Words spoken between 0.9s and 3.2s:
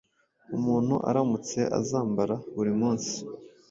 aramutse azambara buri munsi